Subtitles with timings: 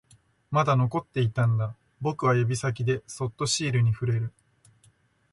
[0.49, 4.33] まだ残っていたんだ、僕は指先でそっとシールに触れる